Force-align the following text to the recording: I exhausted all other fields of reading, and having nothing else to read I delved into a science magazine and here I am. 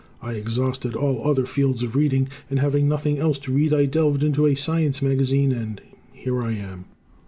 I 0.19 0.33
exhausted 0.33 0.95
all 0.95 1.27
other 1.29 1.45
fields 1.45 1.83
of 1.83 1.95
reading, 1.95 2.27
and 2.49 2.57
having 2.57 2.87
nothing 2.89 3.19
else 3.19 3.37
to 3.37 3.51
read 3.51 3.71
I 3.71 3.85
delved 3.85 4.23
into 4.23 4.47
a 4.47 4.55
science 4.55 4.99
magazine 4.99 5.51
and 5.51 5.79
here 6.11 6.41
I 6.41 6.53
am. 6.53 6.85